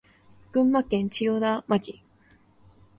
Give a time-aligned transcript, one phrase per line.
[0.51, 2.01] 群馬県千代田町